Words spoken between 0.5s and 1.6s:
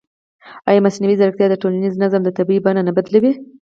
ایا مصنوعي ځیرکتیا د